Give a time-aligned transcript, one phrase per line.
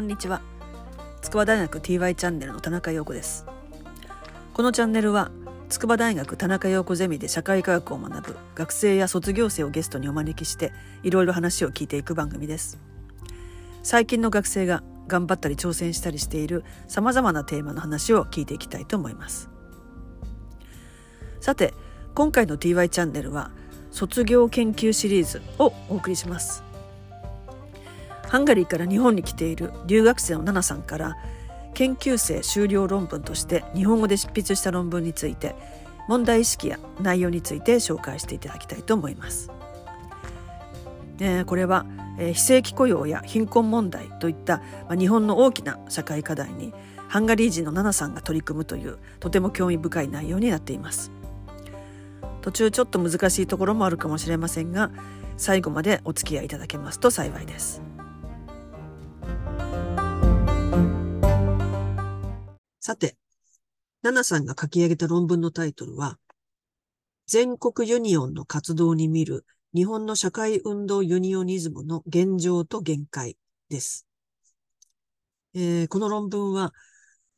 [0.00, 0.40] こんにちは。
[1.20, 3.44] 筑波大学 TY チャンネルの田中陽子です。
[4.54, 5.30] このチャンネルは
[5.68, 12.78] 筑波大学田中陽子ゼミで社会科学を学ぶ学生や卒業生をゲストにお招きしていろいろ話を聞いていく番組です。
[13.82, 19.50] 最近の学生が頑張ったり挑戦したりしている様々なテーマの話を聞いていきたいと思います。
[21.42, 21.74] さて
[22.14, 23.50] 今回の TY チャンネルは
[23.90, 26.69] 卒業研究シリーズをお送りします。
[28.30, 31.16] ハンガリーから日本に来ている留学生のナナさんから
[31.74, 35.56] 研究生修了論文として日本語で執筆した論文について
[36.06, 39.50] 問題意識や内容について紹介していただきたいと思います。
[41.18, 41.84] えー、これは、
[42.18, 46.72] えー、非正規雇用や貧困問題といった、まあ、日本の大きな社会課題に
[47.08, 51.10] ハンガリー人のナナさんが取り組むというとても興味深い内容になっています。
[52.42, 54.92] 途中ちょっと難しいところもあるかもしれませんが
[55.36, 57.89] 最後までお付き合いいただけますと幸いです。
[62.80, 63.18] さて、
[64.02, 66.18] ナナさんが書き上げた論文のタイトルは、
[67.26, 73.36] 全国ユニオンの活動に見る日本の社会運動ユニオニズムの現状と限界
[73.68, 74.06] です。
[75.52, 76.72] えー、この論文は、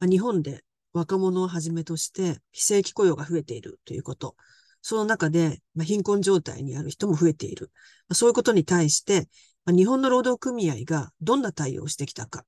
[0.00, 4.36] 日本で若者をはじめとして非正規雇用が増えているということ、
[4.80, 7.72] その中で、ま、貧困状態にある人も増えている。
[8.08, 9.28] ま、そういうことに対して、
[9.64, 12.44] ま、日本の労働組合がどんな対応をしてきたか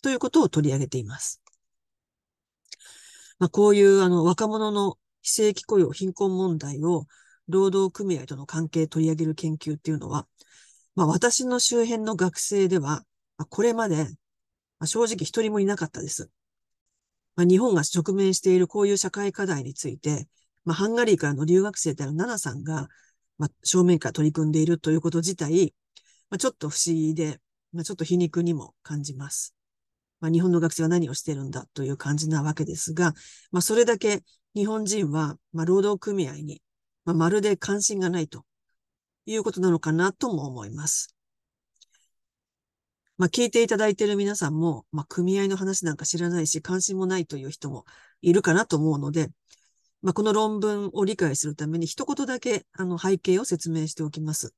[0.00, 1.42] ということを取り上げています。
[3.40, 7.06] まあ、こういうあの若者の非正規雇用、貧困問題を
[7.48, 10.28] 労働組合との関係取り上げる研究っていうのは、
[10.94, 13.02] まあ、私の周辺の学生では、
[13.38, 16.30] まあ、これまで、まあ、正直一人もいなかったです。
[17.34, 20.28] まあ、日本が直面しているこういう社会課題について、
[20.66, 22.88] まあ、ハンガリーからの留学生であるナナさんが、
[23.38, 25.74] まあ、正面から取り組んでいるということ自体、
[26.28, 27.40] まあ、ちょっと不思議で、
[27.72, 29.54] まあ、ちょっと皮肉にも感じます。
[30.20, 33.14] まあ、日本の学生は何をしてるんだという感じなわけですが、
[33.50, 34.22] まあ、それだけ
[34.54, 36.62] 日本人は、まあ、労働組合に、
[37.04, 38.44] まあ、まるで関心がないと
[39.26, 41.14] いうことなのかなとも思います。
[43.16, 47.84] まあ、聞いていただいている皆さんも、まあ、組合の話なんか知らないし、関心もないという人も
[48.22, 49.28] いるかなと思うので、
[50.00, 54.54] まあ、この論文を理解するために一言だけあの背景を説明しておきます。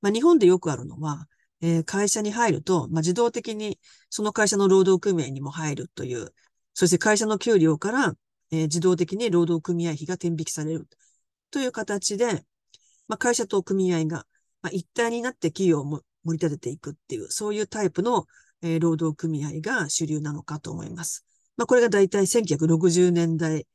[0.00, 1.28] まあ、日本でよくあるのは、
[1.60, 3.78] えー、会社に入ると、まあ、自動的に
[4.10, 6.32] その会社の労働組合にも入るという、
[6.74, 8.14] そして会社の給料から、
[8.50, 10.88] えー、自動的に労働組合費が転引きされる
[11.50, 12.44] という形で、
[13.08, 14.26] まあ、会社と組合が、
[14.62, 18.26] まあ、一体になって企業を盛り立てていくっていう、そういうタイプの、
[18.62, 21.24] えー、労働組合が主流なのかと思います。
[21.56, 23.66] まあ、これが大体1960年代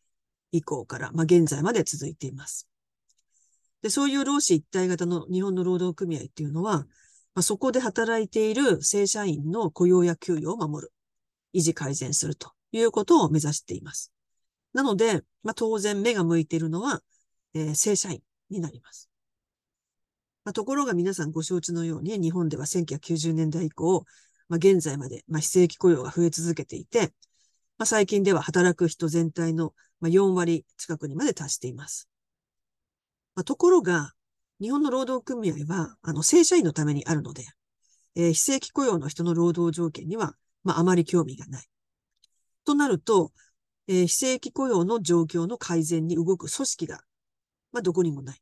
[0.51, 2.67] 以降から、まあ、現在まで続いています。
[3.81, 6.85] で、そういう労使一体型の日本の労働組合っていうのは、
[7.35, 10.93] まあ、そこで働いている正社員の雇用や給与を守る、
[11.53, 14.11] 維持改善するということを目指しています。
[14.73, 17.01] なので、まあ、当然目が向いているのは、
[17.53, 19.09] えー、正社員になります。
[20.43, 24.05] まあ、ところが皆さんご承知のように、日本では1990年代以降、
[24.49, 27.13] まあ、現在まで、まあ、非正規雇用が増え続けていて、
[27.77, 32.09] まあ、最近では働く人全体の4割近くにまで達しています。
[33.35, 34.11] まあ、ところが、
[34.63, 37.45] 日本の労働組合は、あの、正社員のためにあるので、
[38.15, 41.65] えー、非正規雇用の人の労働条件には、まあ、あまり興味がない。
[42.63, 43.33] となると、
[43.89, 47.01] えー、非正規雇用の状況の改善に動く組織が、
[47.73, 48.41] まあ、どこにもない。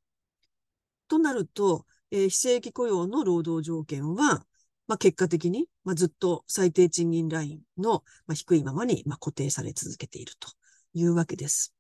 [1.08, 4.46] となると、えー、非正規雇用の労働条件は、
[4.88, 10.50] まあ、結果的に、まあ、ずっと最低賃金ラインの、まあ、低いままに、まあ、固定され続けていると
[10.94, 11.74] いうわけです。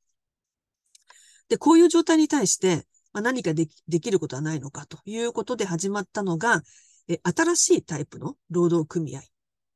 [1.47, 6.63] で、こういう状態に対して、まあ、何かできできることはないのかということで始まったのが、
[7.07, 9.21] え新しいタイプの労働組合、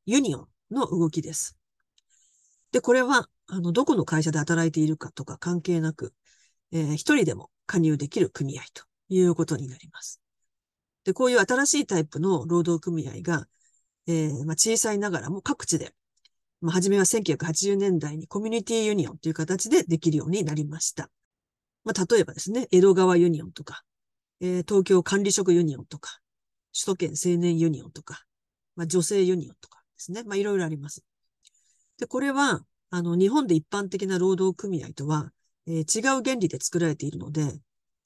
[0.05, 1.57] ユニオンの動きです。
[2.71, 6.13] で、これは、あの、どこの会社で働いているかとか関係なく、
[6.71, 10.21] えー、一人でも加入できる組合ということになります。
[11.03, 13.47] で、こういう新しいタイプの労働組合が、
[14.07, 15.93] えー、まあ、小さいながらも各地で、
[16.61, 21.09] まあ、初めは1980年代にコミュニティユニオンという形でできるようになりました。
[21.85, 23.83] まあ、例えばですね、江戸川ユニオンとか、
[24.41, 26.19] えー、東京管理職ユニオンとか、
[26.73, 28.25] 首都圏青年ユニオンとか、
[28.75, 30.23] まあ、女性ユニオンとかですね。
[30.23, 31.03] まあ、いろいろあります。
[31.97, 35.31] で、これは、あの、日本で一般的な労働組合とは、
[35.67, 37.43] えー、違う原理で作られているので、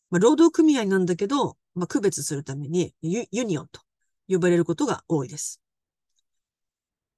[0.10, 3.82] まあ、労働組合なんだけど、まあ、区別するためにユユニオンと
[4.28, 5.62] 呼ばれることが多いです。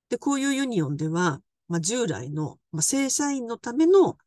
[0.09, 4.17] で、こういうユニオンでは、まあ、従来の、まあ、正社員のための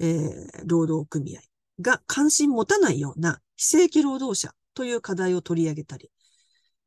[0.00, 1.40] えー、労働組合
[1.80, 6.10] が関心持たないような非正規労働者という課題を取り上げたり、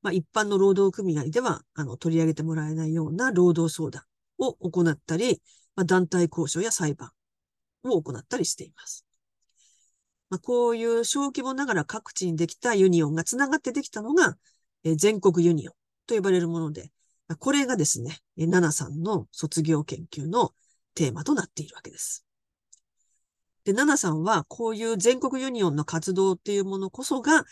[0.02, 4.04] まあ、一般の労働組合では、あの、取り上げてもらえないような労働相談
[4.40, 5.42] を行ったり、
[5.76, 7.12] まあ、団体交渉や裁判
[7.84, 9.06] を行ったりしています。
[10.30, 14.38] まあ、こういう小規模ながら各地にできたユニオンがつながってできたのが、
[14.84, 15.76] え全国ユニオン
[16.08, 16.92] と呼ばれるもので、
[17.40, 20.54] これがですね、ナナさんの卒業研究の
[20.96, 22.26] テーマとなっているわけです。
[23.64, 27.46] で、ナナさんはこういう全国ユニオンの活動っていうものこそが、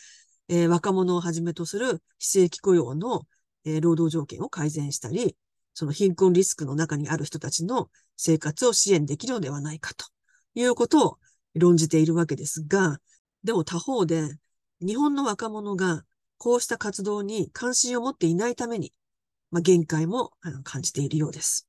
[0.47, 3.27] えー、若者をはじめとする非正規雇用の、
[3.65, 5.35] えー、労働条件を改善したり、
[5.73, 10.05] その貧困リスクの中にある人たちの生活を支援できるのではないかと
[10.55, 11.17] いうことを
[11.55, 12.99] 論じているわけですが、
[13.43, 14.37] でも他方で
[14.81, 16.03] 日本の若者が
[16.37, 18.93] こうした活動に関心を持っていないために、
[19.51, 20.31] まあ、限界も
[20.63, 21.67] 感じているようです。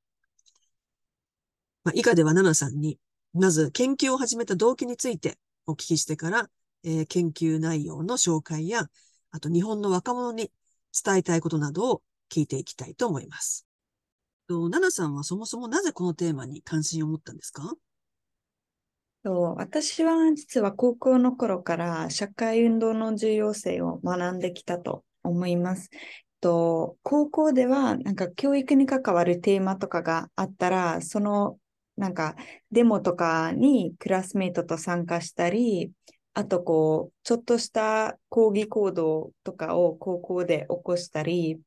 [1.83, 2.97] まあ、以下ではナナさんに、
[3.33, 6.49] まず研究を始めた動機についてお聞きしてから、
[6.83, 8.87] えー、研究内容の紹介や、
[9.31, 10.51] あと日本の若者に
[11.03, 13.65] 伝えたいことなどを聞いていきたいと思います。
[14.47, 17.73] とナナさんはそもそもなぜこのテーマに関心を持ったんですか？
[19.23, 25.89] 私は実は高校の頃から社会運動の重要性を学んできたと思います。
[26.41, 31.59] と高校ではなんか教育に関わるテーマとかがあったらその
[32.01, 32.35] なんか
[32.71, 35.91] デモとかにクラスメートと参加したり
[36.33, 41.59] あとこうちょっとした抗議行動とかを高校で起こしたり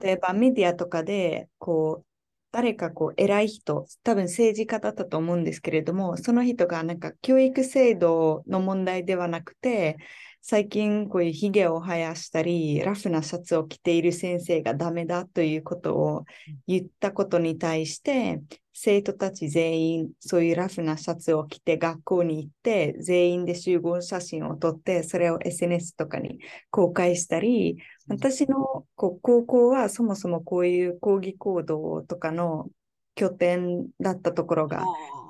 [0.00, 2.06] 例えばメディアとかでこう
[2.52, 9.96] 誰かこう偉い人、多分政治家だったと思うんですけれども、その人がなんか教育制度の問題ではなくて、
[10.44, 16.24] 最近こういう髭を生やしたり、ラフなシャツを着ている先生がダメだということを
[16.66, 18.42] 言ったことに対して、
[18.74, 26.40] 生徒たち全員そういうラフなシャツを着て学校に行って全員で集合写真を撮ってそれを SNS とかに
[26.70, 27.76] 公開したり
[28.08, 32.70] 私のこう高校はそもそもこういう抗議行動とかの
[33.14, 34.84] 拠点だったところが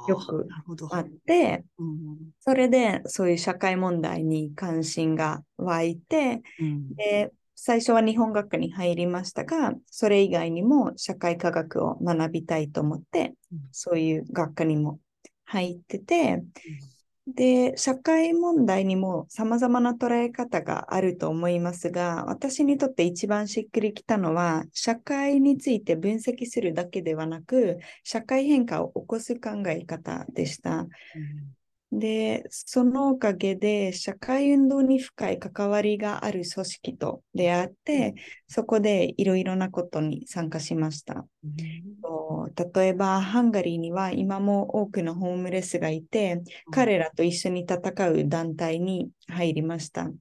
[0.08, 0.48] よく
[0.90, 14.98] あって、うん、それでそういう社会問題に関心が湧いて、うん、で最初は日本学科に入りましたが、それ以外にも社会科学を学びたいと思って、うん、そういう学科にも
[15.44, 16.42] 入ってて、
[17.28, 30.80] で、社会問題にも様々な捉え方があると思いますが、私にとって一番しっくりきたのは、社会について分析するだけではなく、社会変化を起こす考え方でした。
[30.80, 31.56] うん
[31.92, 38.14] で、そのおかげで社会運動に深い関わりがある組織と出会って、
[38.48, 41.26] そこでいろいろなことに参加しました。
[41.44, 50.04] うん、例えば、ハンガリーには今も多くのホームレスがいて、うん、彼らと一緒に戦う団体に入りました。
[50.04, 50.14] うん、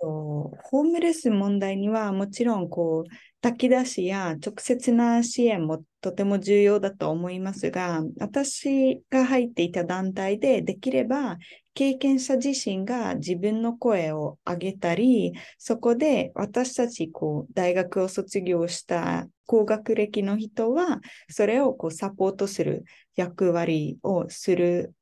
[0.00, 3.10] ホームレス問題にはもちろんこう
[3.40, 11.38] 炊き出しや直接な支援もとても重要だと思いますが、私が入っていた団体でできれば
[11.72, 22.84] 経験者自身が自分の声を上げたり、そこで私たちこう大学を卒業した高学歴の人は、それをこうサポートする
[23.16, 24.92] 役割をする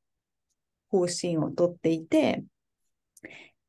[0.89, 2.45] 方針をとっていて、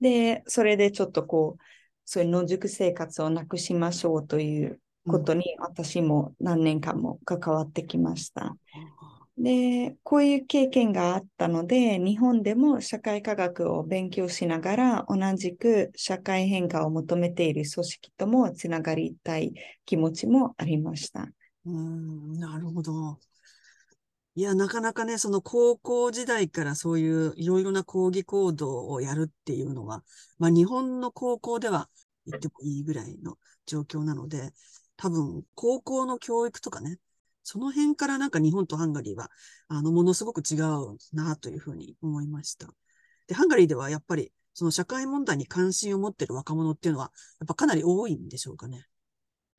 [0.01, 1.63] で、それでちょっとこう、
[2.05, 8.57] そういう野宿生活をなくしましょうということに私も何年間も関わってきました。
[9.37, 19.53] で、こういう経験があったので、日本でも社会科学を勉強しながら、同じく社会変化を求めている組織ともつながりたい
[19.87, 21.29] 気持ちもありました。
[21.67, 23.19] うん、なるほど。
[24.37, 30.05] いや、なかなかね、その高校時代からそういういろいろな抗議行動をやるっていうのは、
[30.39, 31.89] まあ日本の高校では
[32.27, 34.53] 言ってもいいぐらいの状況なので、
[34.97, 36.99] 多分高校の教育とかね、
[37.43, 39.31] その辺からなんか日本とハンガリーは、
[39.69, 42.69] あの、ものすごく違うなというふうに思いました。
[43.27, 48.87] で、ハンガリーではやっぱり、その社会問題に関心を持っている若者っていうのは、やっぱかなり多いんでしょうかね。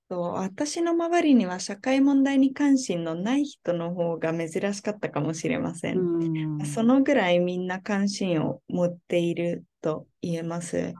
[0.07, 5.97] そう私の周りには社会問題に関心のない人の方が珍しかったかもしれません。
[5.97, 10.93] んそのぐらいみんな関心を持っていると言えます。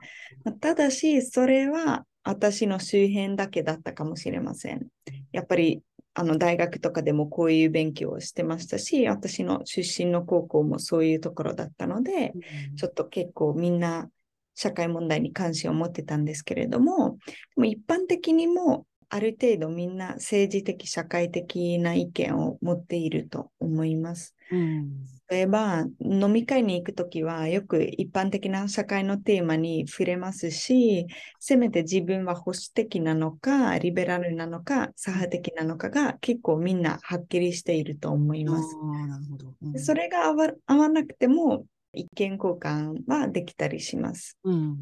[0.60, 4.88] ただし、それは私の周辺だけだったかもしれません。
[5.30, 12.32] やっぱりあの大学とかでもこういう勉強をしてましたし、私の出身の高校もそういうところだったので、
[12.76, 14.08] ちょっと結構みんな
[14.56, 17.18] 社会問題に関心を持ってたんですけれども、
[17.54, 24.34] でも一般的にもある程度みんな政治的、社会的な意見を持っていると思います。
[24.50, 24.90] うん、
[25.28, 31.06] 例えば、飲み会に行くときは、よく一般的な社会のテーマに触れますし、
[31.40, 38.76] せめて自分は保守的なのか、リベラルなのか、左派的なのかが結構みんなはっきりしていると思います。
[38.76, 39.54] なるほど。
[39.62, 44.38] うん、それが合わ合わなくても、意見交換はできたりします。
[44.44, 44.76] うん、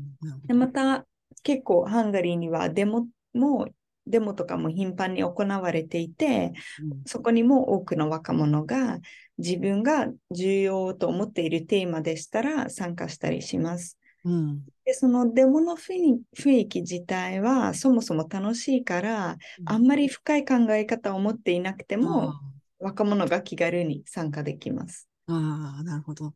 [0.47, 1.07] でまた、
[1.43, 3.69] 結構ハンガリーにはデモも、
[4.06, 6.52] デモとかも頻繁に行われていて、
[7.06, 8.99] そこにも多くの若者が
[9.38, 13.99] 自分が重要と思っているテーマでしたら参加したりします。
[14.25, 22.34] うん、でそのデモの雰囲気自体はそもそも楽しいから、あんまり深い考え方を持っていなくても、
[22.78, 25.08] 若者が気軽に参加できます。
[25.26, 26.34] ああ、なるほど。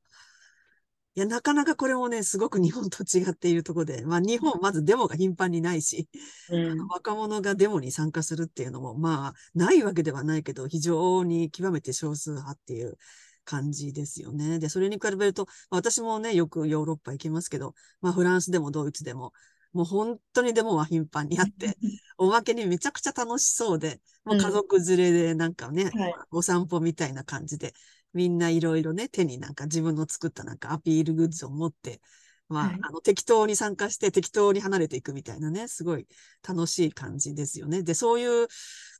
[1.18, 6.08] いや、なかなかこれもね、すごく日本と違っているところで、まあ日本、まずデモが頻繁にないし、
[6.48, 12.98] うん、 若者がデモに参加するっていうのも、まあ、ないわけではないけど、非常に極めて少数派っていう
[13.44, 14.60] 感じですよね。
[14.60, 19.32] で、それに比べると、私もね、よくヨーロッパ行きますけど、まあフランスでもドイツでも、
[19.72, 21.76] もう本当にデモは頻繁にあって、
[22.16, 27.74] おまけにめちゃくちゃ楽しそうで、もう家族連れでなんかね、うんはい、お散歩みたいな感じで、
[28.14, 32.00] みんないろいろね、手になんか自分の作ったなんかアピールグッズを持って、
[32.48, 36.06] まあ、はい、あの適当に参加して適当に離れていくみたいなね、すごい
[36.46, 37.82] 楽しい感じですよね。
[37.82, 38.48] で、そういう、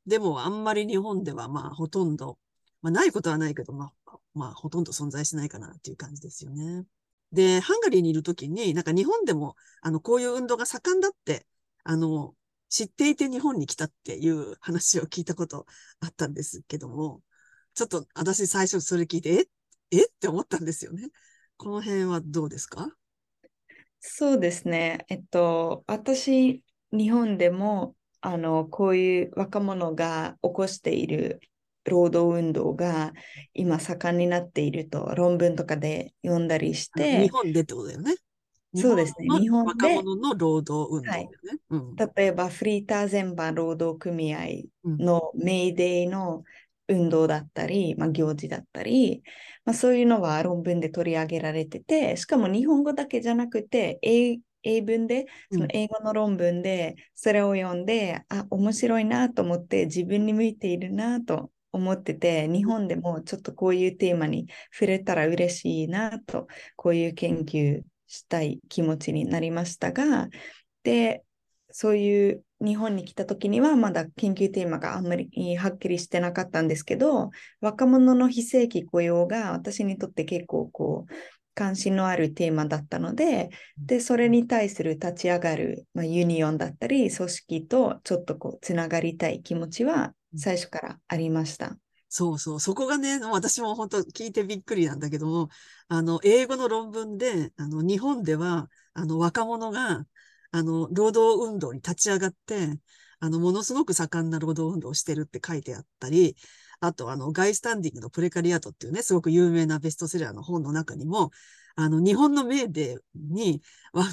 [0.07, 2.39] でもあんまり日本ではまあほとんど、
[2.83, 6.85] まあないことはないけど、まあ、まあほとんど存在しないかなっていう感じですよね。
[7.33, 11.47] で、ハンガリーにいるときに、なんか日本でも、あの、こういう運動が盛んだって、
[11.85, 12.35] あの、
[12.69, 15.67] 知っていて日本に来たっていう話を聞いたこと
[16.01, 17.23] あったんですけども、
[17.79, 19.45] ちょっと私最初それ聞いて、え？
[19.93, 20.05] え？
[20.07, 21.11] って思ったんですよね。
[21.57, 22.89] この辺はどうですか？
[24.01, 25.07] そうですね。
[25.09, 31.41] えっと、私、日本でも、あの、こういう若者が起こしている
[31.85, 33.13] 労働運動が
[33.55, 37.23] 今盛んになっていると論文とかで読んだりして。
[37.23, 38.17] 日本でってことだよね。
[38.75, 39.39] そうですね。
[39.39, 39.87] 日本で。
[39.87, 41.11] 若者の労働運動ね。
[41.11, 41.29] はい
[41.71, 46.43] うん、例えば、フリーター全般労働組合のメイデーの
[46.89, 49.23] 運動だったり、まあ、行事だったり、
[49.65, 70.29] まあ、そういうのは論文で取り上げられてて、しかも日本語だけじゃなくて、英英文で、その英語の論文でそれを読んで、うん、あ、面白いなと思って自分に向いているなと思ってて、日本でもちょっとこういうテーマに触れたら嬉しいなと、こういう研究したい気持ちになりましたが、
[70.83, 71.25] で、
[71.81, 77.31] そういう日本に来た時にはまだ研究テーマがあんまりはっきりしてなかったんですけど、
[77.61, 81.15] 若者の非正規雇用が私にとって結構こう、
[81.55, 91.77] 関心のあるテーマだったので、で、それに対する立ち上がる、まあ、ユニオンだったり、組織とちょっとこう、つながりたい気持ちは最初からありました。
[92.09, 92.61] そうそう。
[92.61, 95.49] そこがね、私も本当聞いてびっくりなんだけども、
[95.87, 100.05] あの、英語の論文で、あの、日本では、あの、若者が、
[100.51, 102.81] あの、労働運動に立ち上がって、
[103.21, 106.37] あの、ものすごく盛んな労働運動をしてるって書いてあったり、
[106.81, 111.31] あと、あの、ガイスタンディングのプレカリアートっていうね、すごく有名なベストセラーの本の中にも、
[111.75, 113.63] あの、日本のメーデーに、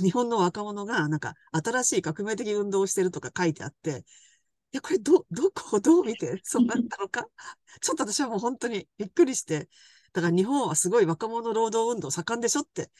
[0.01, 4.03] 日本の若者が、なんか、新しい革命的運動をしてるとか書いてあって、
[4.71, 7.27] いや、これ、ど、どこをどう見てそうなったのか？
[7.81, 9.69] ちょっと私はもう本当にびっくりして、
[10.13, 12.91] だから日本はすごい若者労働運動盛んでしょって、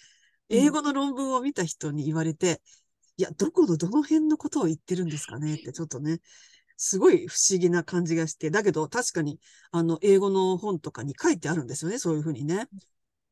[0.49, 2.61] 英語の論文を見た人に言われて、
[3.17, 6.19] いや、どこのどの辺のことを言ってるんですかねってちょっとね、
[6.77, 9.39] すごい不思議な感じがして、だけど確かに、
[9.71, 12.67] あの、英語の本とかに書いてあるんですよね、そういうふうにね。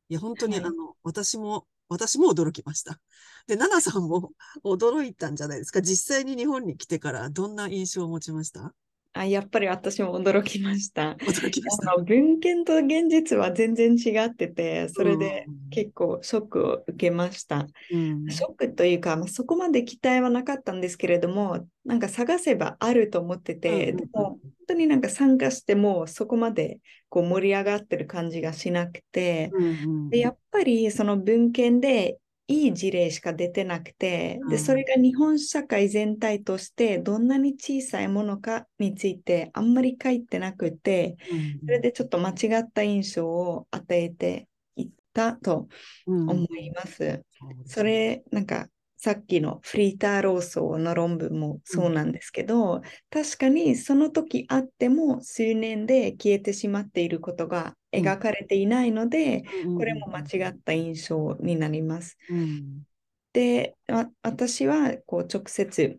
[0.08, 3.00] いや、本当に、はいあの、私も、私も驚きました。
[3.46, 4.32] で、ナナさんも
[4.64, 5.82] 驚いたんじゃないですか。
[5.82, 8.74] 実際に日本に来てからどんな印象を持ちました？
[9.16, 11.12] あやっぱり私も驚きました。
[11.20, 11.96] 驚きました。
[12.02, 17.68] 文献と現実は全然違ってて、それでうん結構ショックを受けました。
[17.92, 45.68] うんショックというか、まあ、そこまで期待はなかったんですけれども、なんか探せばあると思ってて、うんでも本当になんか参加してもそこまでこう盛り上がってる感じがしなくて、うんうんでやっぱりその文献でいい事例しか出てなくて、うんでそれが日本社会全体としてどんなに小さいものかについてあんまり書いてなくて、うんそれでちょっと間違った印象を与えていったと
[46.06, 47.24] うん思います。
[47.30, 48.68] そうですそれなんか
[49.04, 52.80] さっきのフリーター労争の論文もそうなんですけど、
[53.10, 59.76] 確かにその時あっても数年で消えてしまっていることが描かれていないので、うん。
[59.76, 62.16] これも間違った印象になります。
[62.30, 62.86] うん。
[63.34, 65.98] で、わ私はこう直接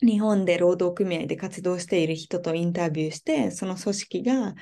[0.00, 4.56] 日本で労働組合で活動している人とインタビューして、その組織が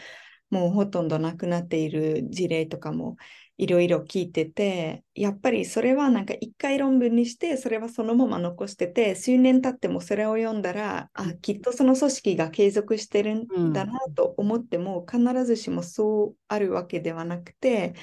[0.51, 3.17] もうほとんどなくなっている事例とかも
[3.61, 17.95] いろいろ聞いてて、やっぱりそれはなんか一回論文にして、それはそのまま残してて、数年経ってもそれを読んだら、あ、きっとその組織が継続してるんだなと思っても、必ずしもそうあるわけではなくて、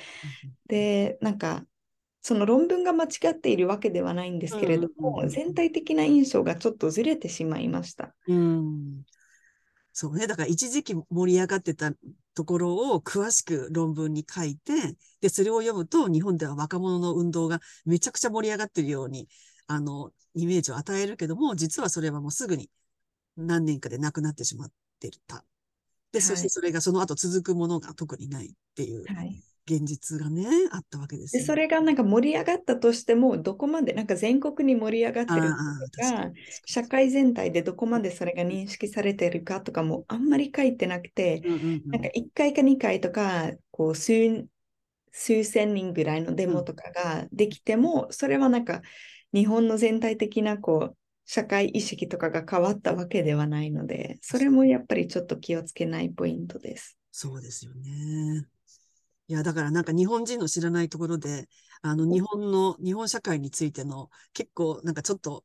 [0.67, 1.65] で、なんか、
[2.21, 8.15] その論文が間違っているわけではないんですけれども、全体的な印象がちょっとずれてしまいました。
[8.27, 9.03] うん
[9.99, 10.27] そうね。
[10.27, 11.91] だから一時期盛り上がってた
[12.35, 19.27] ところを詳しく論文に書いて、で、それを読むと日本では若者の運動がめちゃくちゃ盛り上がってるように、
[19.65, 22.69] あの、イメージを与えるけども、実はそれはもうすぐに
[23.37, 25.43] 何年かでなくなってしまってた。
[26.11, 29.03] で、そしてそれがその後続くものが特にないっていう。
[29.03, 35.57] はい現実がね、あったわけです、ね、でそれがなんか盛り上がったとしても、どこまで、なんか全国に盛り上がってるか
[36.13, 36.31] が、
[36.65, 41.41] 社会全体でどこまでそれが認識されてるかとかもあんまり書いてなくて、
[41.85, 44.47] なんか1回か2回とか、こう数、
[45.11, 48.81] 数千人ぐらいのデモとかができても、うん、それはなんか
[49.33, 56.97] 日本の全体的なこう、社会意識とかが変わったわけではないので、それもやっぱりちょっと気をつけないポイントです。
[57.11, 58.47] そうですよね。
[59.27, 61.49] いや、だからなんか日本人の知らないところで、
[61.81, 65.43] あの、日本の、日本社会についての結構なんかちょっと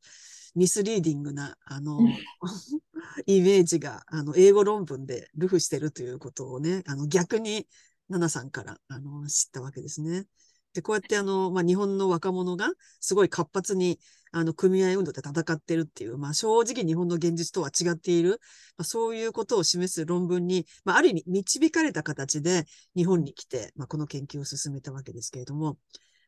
[0.55, 2.23] ミスリーディングな、あの、
[3.27, 7.67] イメージが、あの、英語論文でルフしてるということをね、あの、逆に、
[8.09, 10.27] ナナさんから、あの、知ったわけですね。
[10.75, 12.71] で、こうやってあの、まあ、日本の若者が
[13.01, 13.99] すごい活発に、
[14.33, 18.41] あの、組合運動で戦ってるっていう、まあ、正直日本の現実とは違っている、
[18.77, 22.65] まあ、そういうことを示す論文に、まあ、ある意味導かれた形で
[22.97, 25.77] 日本に来て、まあ、この研究を進めたわけですけれども、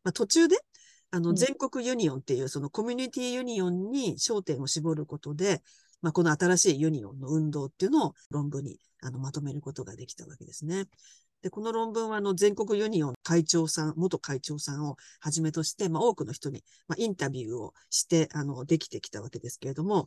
[0.04, 0.58] まあ、途中で、
[1.10, 5.62] あの、全国ユニオンっていう、そのコミュニティユニオンに焦点を絞ることで、
[6.02, 10.84] まあ、この新しいユニオンの運動っていうのを論文にあのまとめることができたわけですね。
[11.44, 20.06] で、この論文はあの全国ユニオン会長さん、元会長さんをはじめとして、まあ、多くの人に、まあ、インタビューをして、あの、できてきたわけですけれども、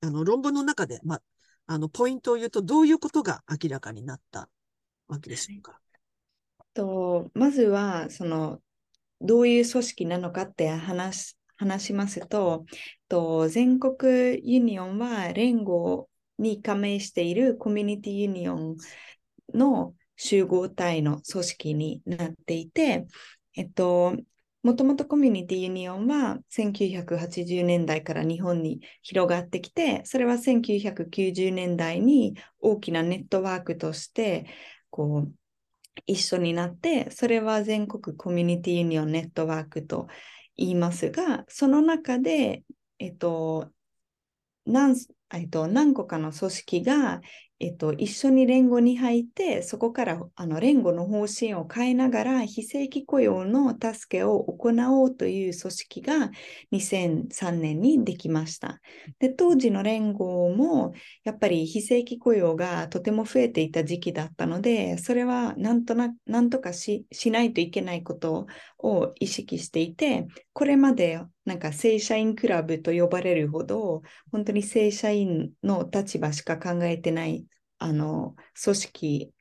[0.00, 1.22] あの、論文の中で、まあ、
[1.66, 4.48] あの、ポイントを言うと、どういうことが明らかになった
[5.08, 5.80] わけでしょうか？
[6.72, 8.60] とまずは、その、
[9.20, 12.64] どういう組織なのかって話話しますと、
[13.08, 18.76] と全国ユニオンは連合に加盟しているコミュニティユニオン
[19.54, 23.06] の集合体の組織になっていて、
[23.54, 24.16] えっと、
[24.62, 34.46] もともとコミュニティユニオンは1980年代から日本に広がってきて、それは1990年代に大きなネットワークとして
[34.90, 35.32] こう
[36.06, 40.08] 一緒になって、それは全国コミュニティユニオンネットワークと
[40.56, 42.64] 言いますが、その中で、
[42.98, 43.70] えっと、
[44.64, 44.96] 何
[45.32, 47.20] えっと、何個かの組織が
[47.58, 56.30] えっと、一緒に連合に入って、そこからあの連合の方針を変えながら、非正規雇用の助けを行おうという組織が
[56.70, 58.82] 2003年にできました。
[59.20, 60.92] で、当時の連合も、
[61.24, 68.46] やっぱり非正規雇用がとても増えていた時期だったので、それはなんとななんとかしないといけないこと
[68.78, 77.46] を意識していて、これまでなんか正社員クラブと呼ばれるほど、本当に正社員の立場しか考えてない
[77.78, 79.32] あの組織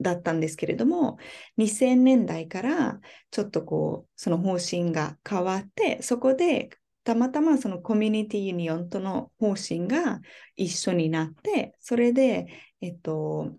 [0.00, 1.18] だったんですけれども、
[1.56, 6.70] 2000年代からちょっとこう、その方針が変わって、そこで
[7.04, 10.20] たまたまそのコミュニティユニオンとの方針が
[10.56, 12.46] 一緒になって、それで、
[12.80, 13.52] えっと、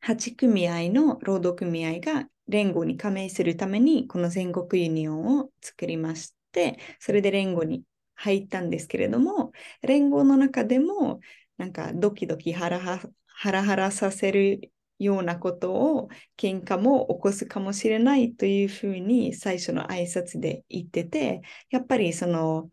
[0.00, 6.43] 8組合の労働組合が連合に加盟するために、この全国ユニオンを作りました。
[6.54, 7.82] て、それで連合に
[8.14, 11.20] 入ったんですけれども、連合の中でも、
[11.58, 22.70] なんかドキドキハラハハラハラさせるようなことを喧嘩も起こすかもしれないというふうに最初の挨拶で言ってて、やっぱりその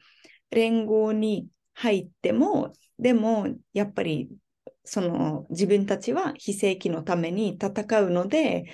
[0.52, 4.30] 連合に入っても、でもやっぱり
[4.84, 8.66] その自分たちは非正規のために戦うので、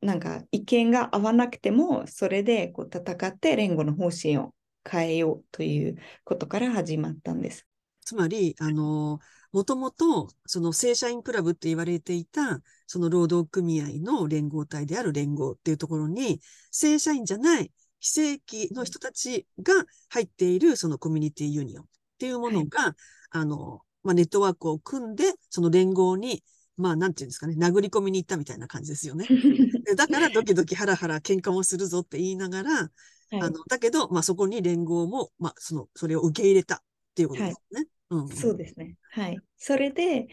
[0.00, 4.54] なんか意見が合わなくても、それでこう戦って連合の方針を
[4.88, 7.66] 変えようということから始まったんです。
[8.04, 9.18] つまり、あの、
[9.52, 19.72] もともと、その正社員クラブって言われていた、その労働組合の連合体である連合っていうところに、正社員じゃない非正規の人たちが
[20.10, 21.86] 入っているそのコミュニティユニオンっ
[22.18, 22.92] ていうものが、はい、
[23.30, 26.44] あの、まあ、ネットワークを組んで、その連合に、
[26.76, 29.26] まあ、なんていうんですかね、殴り込みに行ったみたいな感じですよね。
[29.84, 32.90] でだから、ドキドキハラハラ喧嘩もするぞって言いながら、は
[33.32, 36.78] い、あの、だけど、まあ、そこに連合も、まあ、その、それを受け入れたっ
[37.14, 37.78] ていうことですね。
[37.78, 38.96] はいうん、そうですね。
[39.10, 39.38] はい。
[39.56, 40.28] それで、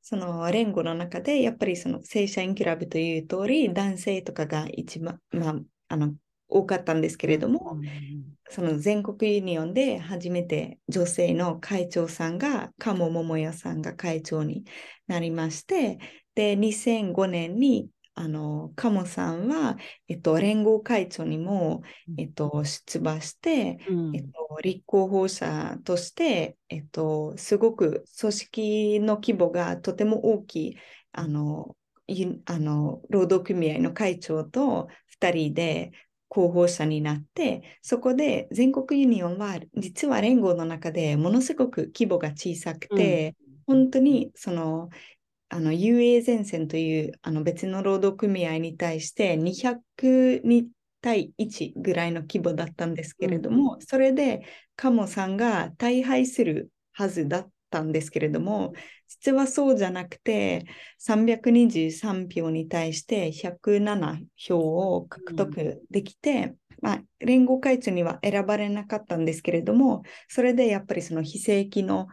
[0.00, 5.54] その連合の中で、やっぱりその正社員クラブという通り、男性とかが一番、まあ、
[5.88, 6.14] あの、
[6.50, 14.64] 多かったんですけれども、うんその全国ユニオンで初めて女性の会長さんが、鴨桃也さんが会長に
[15.06, 15.98] なりまして、
[16.34, 21.82] で、2005年に、あの、鴨さんは、えっと、連合会長にも、
[22.18, 24.16] えっと、出馬して、うん。
[24.16, 30.76] えっと、立候補者として、えっと、すごく組織の規模がとても大きい、
[31.12, 31.76] あの、
[32.08, 35.92] ゆあの労働組合の会長と2人で
[36.30, 43.34] 候補者になって、そこで全国ユニオンは実は連合の中でものすごく規模が小さくて、
[43.66, 44.88] 本当にその、
[45.52, 49.80] あの UA 前線というあの別の労働組合に対して200
[51.02, 54.42] 対1ぐらいの規模だったんですけれども、それで
[54.76, 58.72] 鴨さんが大敗するはずだったんですけれども、
[59.08, 60.66] 実はそうじゃなくて、
[60.98, 72.08] 323票に対して107票を獲得できて、まあ、連合会長には選ばれなかったんですけれども、それでやっぱりその非正規の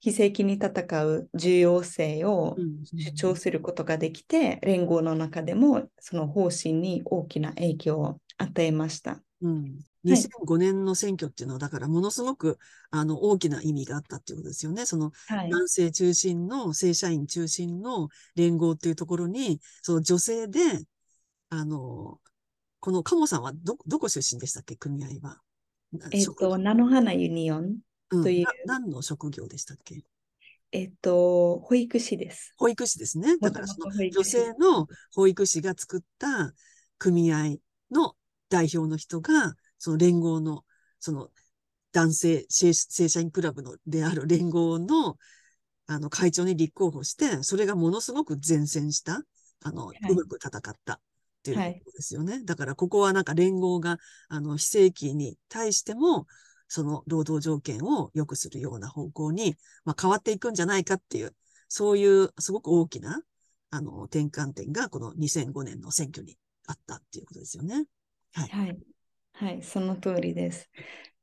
[0.00, 9.22] 非正規に戦う重要性をうん主張することができて、連合の中でもその方針に大きな影響を与えました。
[9.42, 9.72] うんはい
[10.04, 12.58] 2005年の選挙っていうのは、だからものすごく
[12.90, 14.84] あの大きな意味があったっていうことですよね。
[14.84, 15.50] そのはい。
[15.50, 20.60] 男性中心の正社員中心の連合っていうところに、その女性で、
[21.50, 22.18] あの、
[22.80, 25.40] この鴨さんはど、どこ出身でしたっけ、組合は。
[25.92, 27.76] なえっ職と、菜の花ユニオン、
[28.10, 30.02] うんというな何の職業でしたっけ？
[30.72, 32.54] えっと、保育士です。
[32.56, 33.38] 保育士ですね。
[33.38, 36.52] だからその女性の保育士が作った
[36.98, 37.58] 組合
[37.92, 38.16] の
[38.52, 40.64] 代表の人が、その連合の、
[41.00, 41.30] その
[41.92, 45.16] 男性正正社員クラブのである連合の、
[45.86, 49.22] あの会長に立候補して、それがものすごく善戦した、
[49.62, 51.00] あの、いうまく戦ったっ
[51.42, 52.44] ていうはいことですよね。
[52.44, 56.26] だからここはなんか連合が、あの、非正規に対しても、
[56.68, 61.34] その労働条件を良くするような方向に、まあ、変わっていくんじゃないかっていう、
[61.68, 63.22] そういうすごく大きな、
[63.70, 66.36] あの、転換点がこの2005年の選挙に
[66.66, 67.86] あったっていうことですよね。
[68.32, 68.78] はい。
[69.34, 69.62] はい。
[69.62, 70.70] その通りです。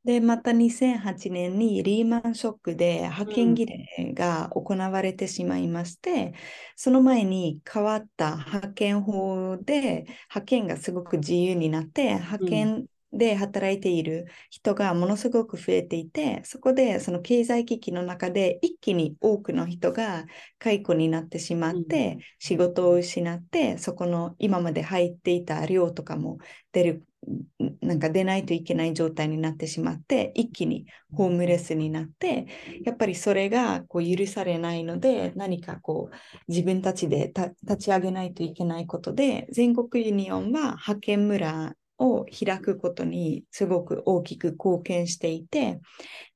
[0.06, 6.34] で、また2008年にリーマンショックで派遣儀礼が行われてしまいまして、
[6.76, 20.26] その前に変わった派遣法で派遣がすごく自由になって、派遣で働いている人がものすごく増えていて、そこでその経済危機の中で一気に多くの人が
[20.60, 22.19] 解雇になってしまって、うん。
[22.39, 26.38] 仕事を失って、そこの今まで入っていた量とかも
[26.72, 27.06] 出る、
[27.82, 32.48] なんか出ないといけない状態になってしまって、一気にホームレスになって、
[32.86, 36.15] やっぱりそれがこう許されないので、何かこう
[36.48, 45.79] 自分たちでた立ち上げないといけないことで、全国ユニオンは派遣村を開くことにすごく大きく貢献していて、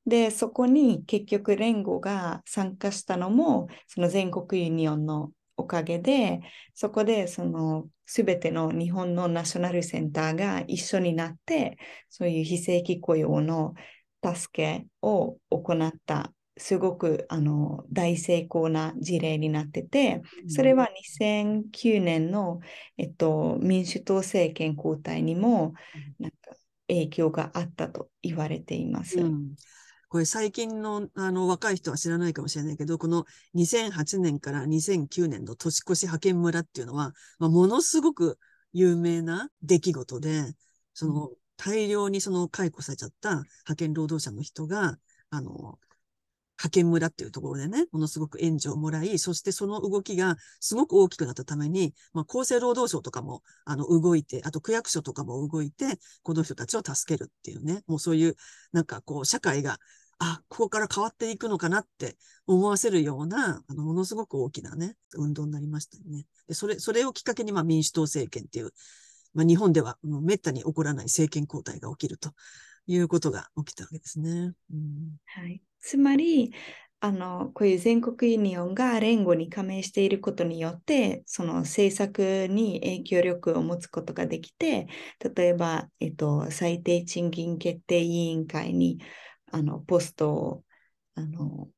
[0.06, 6.40] で、そこに結局連合が参加したのも、その全国ユニオンのおかげで、
[6.74, 11.78] そこでその全ての日本のナショナルセンターが一緒になって、
[12.10, 13.74] そういう非正規雇用の
[14.22, 20.88] 助けを行った、すごくあの大成功な事例になってて、それは
[21.18, 22.60] 2009年の、
[22.96, 25.74] えっと、民主党政権交代にも
[26.18, 26.36] なんか
[26.88, 29.18] 影響があったと言われています。
[29.18, 29.54] うん。
[30.08, 38.38] これ最近のあの若い人は知らないかもしれないけど、この2008年から2009年の年越し派遣村っていうのは、まあ、ものすごく
[38.72, 40.54] 有名な出来事で、
[40.92, 44.98] その大量にその解雇されちゃった派遣労働者の人が、
[45.30, 45.80] あの、
[46.56, 58.36] 派遣村っていうところでね、ものすごく援助をもらい、そしてその動きがすごく大きくなったために、まあ、厚生労働省とかも、あの、動いて、あと区役所とかも動いて、この人たちを助けるっていうね、もうそういう、
[58.72, 59.78] なんかこう、社会が、
[60.18, 66.26] あ、ここから変わっていくのかなって思わせるような、あの、ものすごく大きなね、運動になりましたよね。
[66.46, 68.70] で、それ、それをきっかけに、まあ、民主党政権っていう、
[69.34, 72.30] まあ、日本ではもう滅多に起こらない政権交代が起きると
[72.86, 74.52] いうことが起きたわけですね。
[74.72, 75.16] うん。
[75.26, 76.52] はい、つまり
[77.04, 84.88] あの、こういう全国ユニオンが連合に加盟していることによって、その政策に影響力を持つことができて、
[85.36, 89.00] 例えば、えっと、最低賃金決定委員会に
[89.52, 90.64] あのポストを
[91.14, 91.68] あの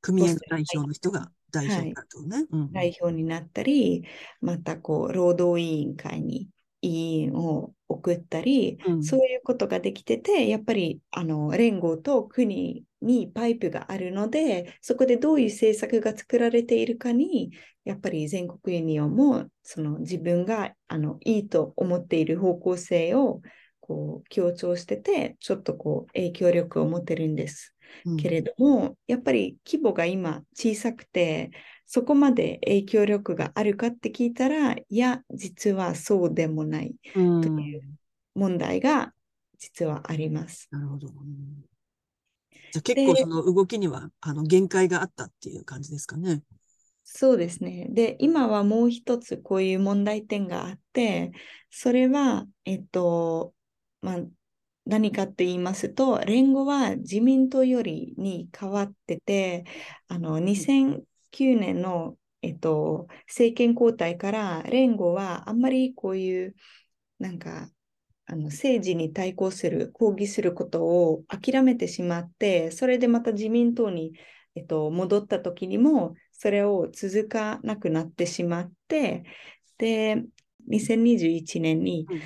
[0.00, 4.06] 組合の代表の人が代表にな代表になったり、
[4.40, 6.48] またこう労働委員会に
[6.82, 17.52] 委員を送ったり、うんそういうことができてて、やっぱりあの連合と国にパイプがあるので、そこでどういう政策が作られているかに、
[17.84, 23.40] やっぱり全国ユニオンもその自分があのいいと思っている方向性を
[23.80, 27.74] こう強調してて、ちょっとこう影響力を持ってるんです。
[28.06, 31.50] うんけれども、やっぱり規模が今小さくて、
[31.94, 37.82] そこまで影響力があるかって聞いたら、いや、実はそうでもないうんという
[38.34, 39.12] 問題が
[39.58, 40.70] 実はあります。
[40.70, 41.08] なるほど。
[41.08, 41.62] うん
[42.70, 46.42] じゃあ結構その動きにはあの限界があったっていう感じですかね。
[47.04, 47.86] そうですね。
[47.90, 51.32] で、今はもう一つこういう問題点があって、
[51.70, 53.54] それは、えっと、
[54.00, 54.18] まあ、
[54.86, 59.64] 何かって言いますと、連合は自民党よりに変わってて、
[60.08, 60.40] あの、
[61.32, 66.54] 2009年の、えっと、政権交代から連合はあんまりこういう、
[67.18, 67.70] なんか、
[68.26, 74.12] あの政治に対抗する、抗議することを諦めてしまって、それでまた自民党に、
[74.54, 79.24] えっと、戻った時にも、それを続かなくなってしまって、
[79.78, 80.22] で、
[80.68, 82.20] 2021年にうん。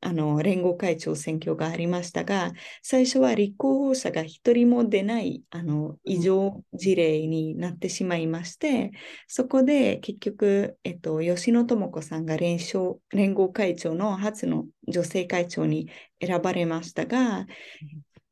[0.00, 8.90] あの連合会長選挙がありましたが、最初は立候補者が一人も出ないあの異常事例になってしまいまして、
[9.28, 15.88] そこで結局、えっと、吉野智子さんが連勝連合会長の初の女性会長に
[16.20, 17.46] 選ばれましたが、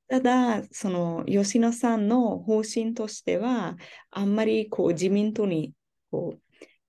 [0.08, 3.76] ただ、その吉野さんの方針としては、
[4.10, 5.74] あんまりこう自民党に
[6.10, 6.40] こう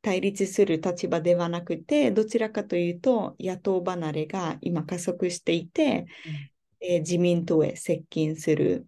[0.02, 6.08] 対立する立場ではなくて、どちらかというと野党離れが今加速していて、
[6.82, 8.88] えー自民党へ接近する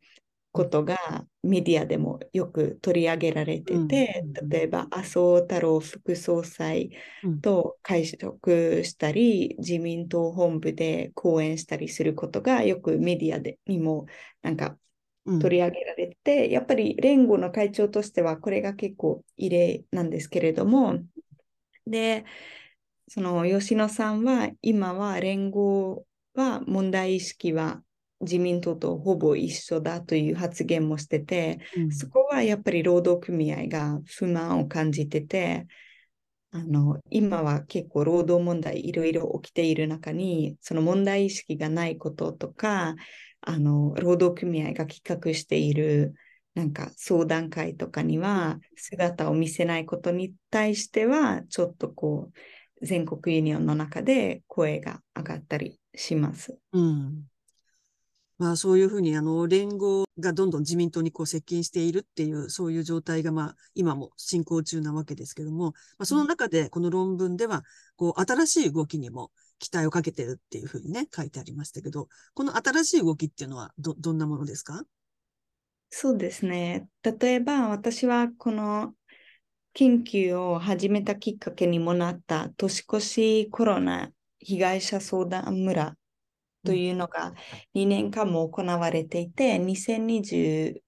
[0.52, 0.98] ことが
[1.44, 4.50] メディアでもよく取り上げられてて、うん。
[4.50, 6.92] 例えば麻生太郎副総裁
[7.24, 7.42] うん。
[7.42, 14.06] と会食したり、自民党本部で講演したりすることがよくメディアでにも
[14.42, 14.78] なんかうん
[15.26, 21.00] 取り上げられて、やっぱり連合の会長としてはこれが結構異例なんですけれども、
[21.86, 22.26] で、
[23.08, 27.82] その吉野さんは今は連合は問題意識は
[28.22, 31.92] 自民党とほぼ一緒だという発言もしてて、うん。
[31.92, 35.68] そこはやっぱり労働組合が不満を感じてて、
[36.52, 42.96] あの今は結構労働問題いろいろ起きている中に、その問題意識がないこととか、
[43.42, 46.14] あの労働組合が企画している
[46.54, 52.32] なんか相談会とかには姿を見せないことに対しては、ちょっとこ
[52.82, 56.58] う、全国ユニオンの中で声が上がったりします。
[56.74, 57.24] うん。
[58.38, 67.62] まあそういうふうにあの連合がどんどん自民党にこう接近しているっていうそういう状態がまあ今も進行中なわけですけども、まあ、その中でこの論文では
[67.96, 69.30] こう新しい動きにも
[69.62, 74.84] 期待をかけてるっていうふうにね書いてありましたけど、この新しい動きっていうのはど、どんなものですか？
[75.92, 76.88] そうですね。
[77.04, 78.94] 例えば私はこの
[79.74, 85.96] 研究を始めたきっかけにもなった年越しコロナ被害者相談村
[86.66, 87.34] というのが
[87.74, 90.82] 2年間も行われていて、2020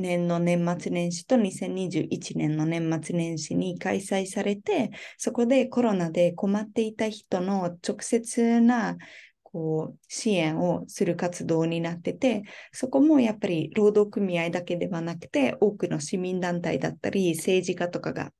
[0.00, 8.96] 年の年末年始と2021年の年末年始に開催されて、そこでコロナで困っていた人の直接な
[9.42, 18.32] こう支援をする活動になってて、そこもやっぱり労働組合だけではなくて、多くの市民団体だったり、政治家とかが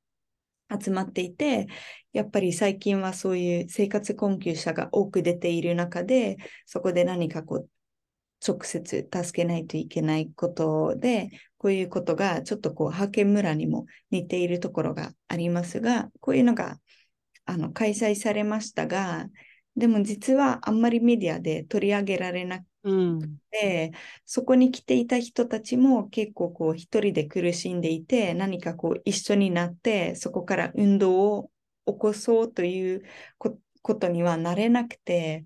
[0.79, 1.67] 集まっていて、
[2.13, 7.69] やっぱり最近はそういう生活困窮者が多く出ている中で、そこで何かこう、
[8.45, 11.29] 直接助けないといけないことで、
[11.61, 16.79] こういうことがちょっとこう、派遣村にも似ているところがありますが、こういうのが
[17.45, 19.27] あの開催されましたが、
[19.75, 23.37] でも実はあんまりメディアで取り上げられなくうん。
[23.51, 23.91] て、
[24.25, 31.51] そこに来ていた人たちも結構こう一人で苦しんでいて、何かこう一緒になって、そこから運動を
[31.85, 33.03] 起こそうという
[33.37, 35.45] こことにはなれなくて、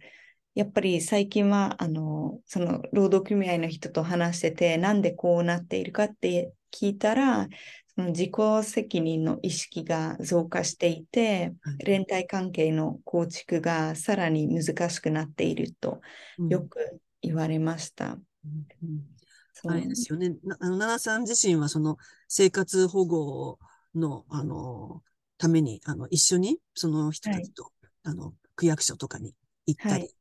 [0.56, 7.48] やっぱり最近はあのその労働組合の人と話してて、なんでこうなっているかって聞いたら、
[7.96, 8.32] その自己
[8.64, 11.78] 責任の意識が増加していて、はい。
[11.86, 16.02] 連帯関係の構築がさらに難しくなっていると
[16.38, 16.50] うん。
[16.50, 18.14] よく言われました。
[18.14, 19.06] うんうん。
[19.54, 19.72] そう。
[19.72, 20.30] あれですよね。
[20.44, 23.60] なあの、奈々さん自身はその生活保護
[23.94, 25.04] の、あの、
[25.38, 27.72] ために、あの、一緒にその人たちと、
[28.04, 29.34] あの、区役所とかに
[29.66, 30.16] 行ったりはい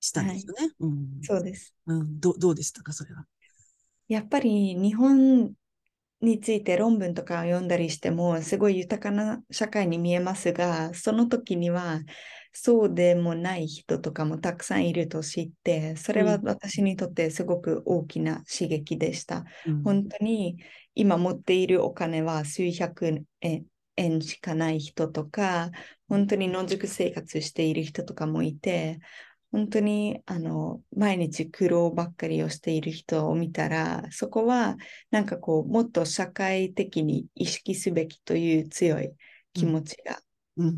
[0.00, 0.70] したんですよね。
[0.80, 1.08] うん。
[1.22, 1.74] そうです。
[1.86, 2.20] うん。
[2.20, 3.26] どう、どうでしたか、それは？
[4.08, 5.52] やっぱり日本
[6.20, 12.00] について論文とかを読んだりしても、すごい豊かな社会に見えますが、その時には、
[12.52, 19.44] そうでもない人とかもたくさんいると知って、それは私にとってすごく大きな刺激でした。
[19.64, 20.56] うん、本当に
[20.96, 23.24] 今持っているお金は数百
[23.96, 25.70] 円しかない人とか、
[26.08, 28.98] 本当に野宿生活している人とかもいて、
[29.52, 34.76] 本当にあの毎日苦労ばっかりをしている人を見たら、そこは
[35.10, 39.12] なんかこう、もっと社会的に意識すべきという強い
[39.52, 40.20] 気持ちが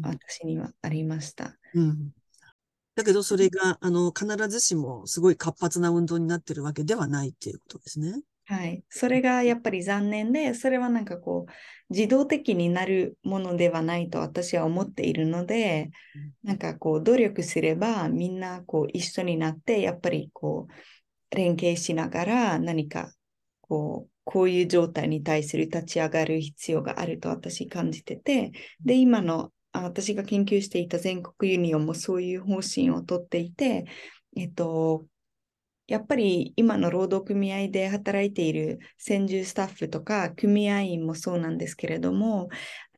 [0.03, 1.57] 私にはありました。
[1.75, 2.11] うん、うん
[2.95, 8.21] だけど、それが、あの、必ずしもすごい活発な運動になってるわけではないっていうことですね。
[8.53, 8.85] はい。
[8.91, 11.53] それがやっぱり残念で、それはなんかこう、
[11.89, 15.91] 自動的になるものではないと私は思っているので、
[16.43, 20.69] なんかこう、努力すればみんなこう一緒になって、やっぱりこ
[21.33, 23.11] う、連携しながら何か
[23.63, 28.53] こう、こういう状態に対する立ち上がる必要があると私感じてて、
[28.85, 33.87] で、今の私が研究していた全国ユニオンもそういう方針をとっていて、
[34.37, 35.07] えっと、
[35.87, 42.49] やっぱり今の労働組合で働いている専従スタッフとか組合員もそうなんですけれども、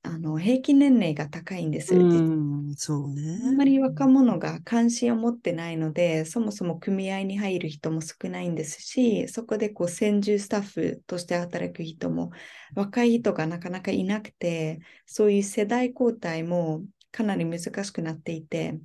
[0.03, 1.95] あの平均年齢が高いんです。
[1.97, 3.39] うんそうね。
[3.47, 12.31] あんまり若者が関心を持ってないので、そもそも組合に入る人も少ないんですし、そこでこう専従スタッフとして働く人も
[12.75, 18.79] 若い人がなかなかいなくて、そういう世代交代もかなり難しくなっていて、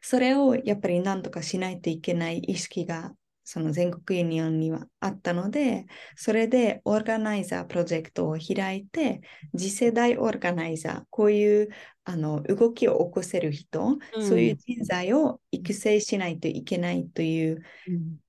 [0.00, 3.12] それをやっぱり何とかしないといけない意識が
[3.44, 9.20] その全国ユニオンにはあったので、それでオーガナイザープロジェクトを開いて、
[9.56, 11.68] 次世代オーガナイザー、こういう
[12.04, 17.62] あの動きを起こせる人、うん、そういう人材を育成しないといけないという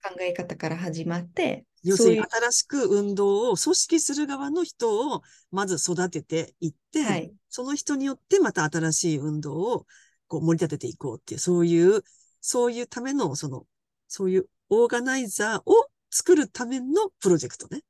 [0.04, 5.22] 考え方から始まって、うん、要するに新しく運動を組織する側の人を
[5.52, 9.86] まず育てていって、はい、その人によってまた新しい運動を
[10.28, 12.04] こう盛り立てていこうっていう、そういう、
[12.42, 13.66] そういうための、その、
[14.08, 17.82] そういうオーガナイザーを作るためのプロジェクトね。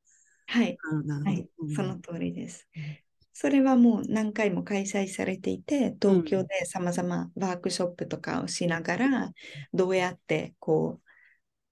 [0.48, 0.78] はい。
[1.24, 2.68] はい、その通りです。
[3.34, 9.32] それはもう何回も開催されていて、東京でさまざまワークショップとかをしながら、
[9.74, 11.02] どうやってこ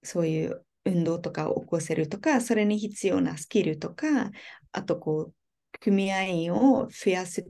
[0.02, 4.30] う、そういう運動とかを起こせるとか、それに必要なスキルとか、
[4.72, 5.34] あとこう、
[5.80, 7.46] 組合員を増やす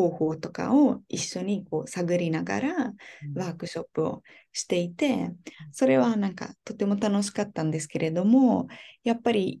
[0.00, 2.92] 方法とかを一緒にこう探りながら
[3.34, 5.32] ワークショップをしていて、
[5.72, 8.68] それはなんかとても楽しかったんですけれども、
[9.04, 9.60] やっぱり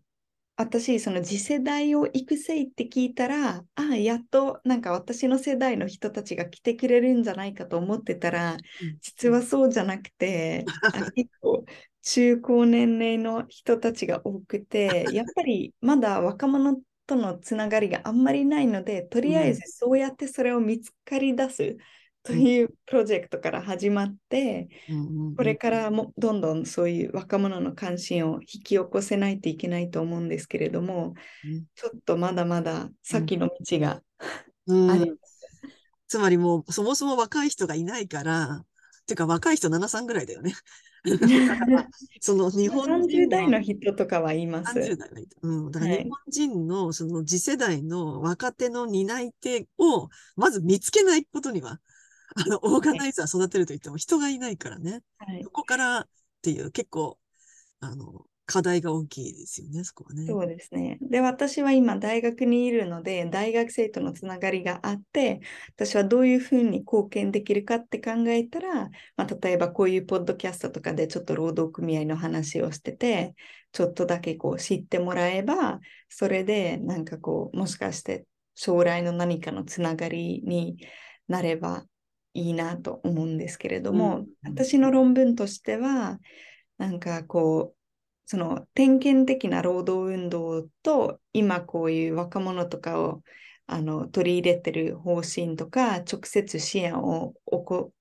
[0.56, 8.58] 私、その次世代を育成って聞いたら、ああ、やっとなんか私の世代の人たちが来てくれるんじゃないかと思ってたら、
[9.00, 10.66] 実はそうじゃなくて、
[11.14, 11.64] 結構
[12.02, 16.76] 中高年齢の人たちが多くて、やっぱりまだ若者
[17.10, 21.76] とのつながりがあんまりないので、とりあえずそうやってそれを見つかり出す
[22.22, 24.68] というプロジェクトから始まって、
[25.36, 31.14] これからもどんどんそういう若者の関心を引き起こせないといけないと思うんですけれども、
[31.74, 34.02] ちょっとまだまだ先の道があ
[34.68, 35.40] ります。
[36.06, 38.64] つまりもうそもそも若い人がいないから、
[39.06, 40.54] ていうか若い人73ぐらいだよね。
[42.20, 44.78] その日本人30代の人とかはいます。
[44.78, 45.36] 30代の人。
[45.42, 45.70] うん。
[45.70, 51.80] だから日本人のその次世代の若手の担い手をまず見つけないことには、
[52.34, 55.02] あの、オーガナイザー育てると言っても人がいないからね。
[55.18, 56.08] はい、そこからっ
[56.42, 57.18] ていう結構、
[57.80, 60.26] あの、課題が大きいですよね、そこはね。
[60.26, 60.98] そうですね。
[61.00, 65.40] で、私は今大学にいるので、大学生とのつながりがあって、
[65.76, 73.36] 私はどういうふうに貢献できるかって考えたら、まあ、例えばこういうポッドキャストとかでちょっと労働組合の話をしてて、
[73.70, 80.76] ちょっとだけこう知ってもらえば、それでなんかこう、もしかして将来の何かのつながりに
[81.28, 81.84] なれば
[82.34, 86.18] いいなと思うんですけれども、うん、私の論文としては、
[86.78, 87.79] なんかこう、
[88.30, 93.24] その点検的な労働運動と今こういう若者とかを
[93.66, 97.92] あの取り入れてる方針とか直接支援を行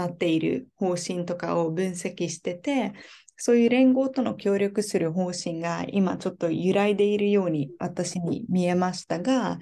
[0.00, 2.92] っている方針とかを分析してて
[3.36, 9.58] そういう連合との協力する方針が今ちょっと揺らいでいるように私に見えましたが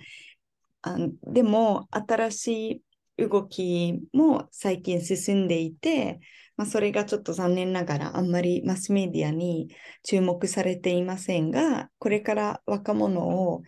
[0.83, 0.96] あ
[1.28, 2.83] でも新しい
[3.28, 6.20] 動きも最近進んでいて
[6.61, 13.62] まあ、それがちょっと残念ながらあんまりマスメディアに注目されていませんが、これから若者を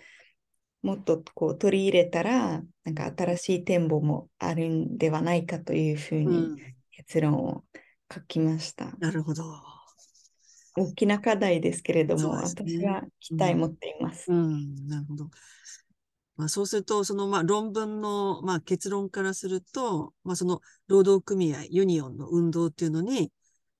[0.83, 6.49] もっとこう取り入れたら、なんか新しい展望もあるんではないかというふうに
[6.91, 7.64] 結論を
[8.12, 8.85] 書きました。
[8.85, 9.43] うん、なるほど。
[10.76, 14.31] 大きな課題ですけれども、ね私は期待持っています。
[14.31, 15.31] うん、なるほど。
[16.37, 23.30] まあ、そうすると、そのまあ論文のまあ結論からすると、まあ、その労働組合、ユニオンの運動っていうのに、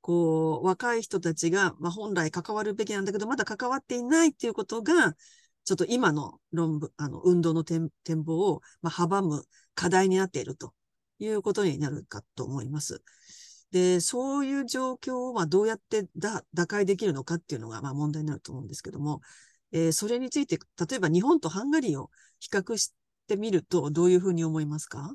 [0.00, 5.14] こう、若い人たちが、まあ、本来関わるべきなんだけど、まだ関わっていないっていうことが、
[5.64, 7.90] ちょっと今の論文、あの、運動の展
[8.24, 9.44] 望を、まあ、阻む
[9.74, 10.74] 課題になっていると
[11.20, 13.03] いうことになるかと思います。
[13.70, 19.20] で、そういう状況を、まあ、どうやって打打開できるのかっていうのが、まあ、問題になると思うんですけども、
[19.72, 20.58] えーそれについて、
[20.88, 22.10] 例えば日本とハンガリーを
[22.40, 22.92] 比較し
[23.26, 25.14] てみると、どういうふうに思いますか？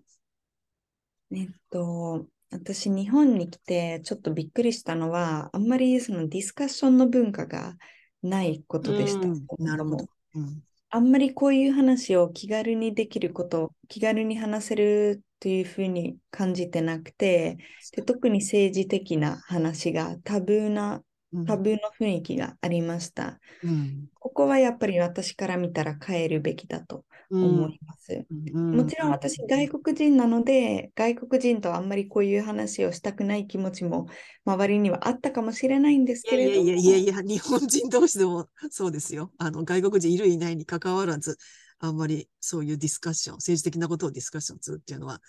[1.31, 7.75] えっと、私、日本に来てちょっとびっくりしたのは、あんまりそのディスカッションの文化が
[8.21, 9.27] ないことでした。
[9.27, 10.05] うんなるほど。
[10.35, 17.57] うんあんまりこういう話を気軽にできること、気軽に話せるというふうに感じてなくて、
[17.91, 21.03] で特に政治的な話がタブーな、うん
[21.45, 23.39] タブーの雰囲気がありました。
[23.63, 28.25] うんここはやっぱり私から見たら変えるべきだとうん思います。
[28.29, 34.07] うんもちろん私、外国人なので、外国人とあんまりこういう話をしたくない気持ちも
[34.45, 39.31] 周りにはあったかもしれないんですけれども、いやいやいや、日本人同士でもそうですよ。
[39.37, 41.37] あの、外国人いるいないに関わらず、
[41.79, 45.21] あんまりそういうディスカッション、政治的なことをディスカッションするっていうのは、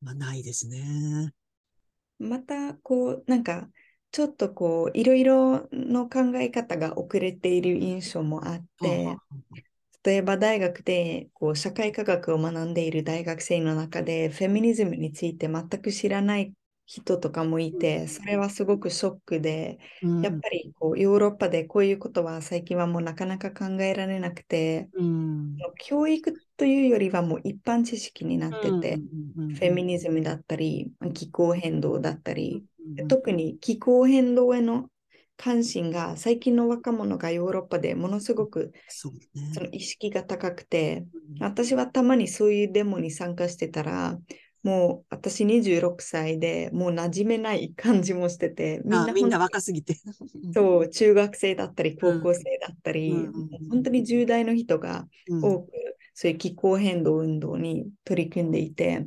[0.00, 1.34] まあ、ないですね。
[2.18, 3.68] またこう、なんか
[4.14, 9.20] ちょっとこう、いろいろの考え方が遅れている印象もあって、
[10.04, 16.54] 例えば大学でこう社会科学を学んでいる大学生の中でフェミニズムについて全く知らない
[16.86, 20.22] 人とかもいて、それはすごくショックで、うん。
[20.22, 25.56] やっぱりこうヨーロッパでこういうことは最近はもうなかなか考えられなくて、うん。
[25.78, 28.96] 教育というよりはもう一般知識になってて、
[29.48, 32.73] フフェミニズムだったり、気候変動だったり、ム
[33.08, 34.88] 特に気候変動への
[35.36, 38.72] 関心が最近の若者がヨーロッパでものすごく
[39.52, 41.06] その意識が高くて、
[41.40, 44.18] 私はたまにそういうデモに参加してたら、
[44.62, 49.94] もう私26歳でもう馴染めない感じもしてて、みんなあみんな本若すぎて。
[50.54, 53.48] 当 そう中学生だったり高校生だったり、うん。
[53.68, 55.42] 本当に10代の人がうん。
[55.42, 55.72] 多く
[56.14, 59.06] そういう気候変動運動に取り組んでいて、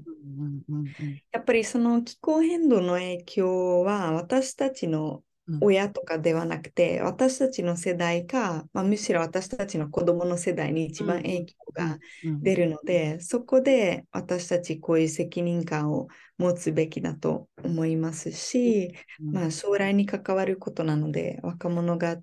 [1.32, 5.60] やっぱりその気候変動の影響は私たちのうん。
[5.62, 22.18] 親とかではなくて、私たちの世代か、まあ、むしろ私たちの子供の世代に一番影響がうん出るので、そこで私たちこういう責任感を持つべきだと思いますし、うんまあ、将来に関わることなので、若者が、